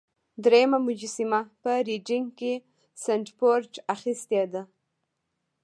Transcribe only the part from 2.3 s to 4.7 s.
کې سنډفورډ اخیستې ده.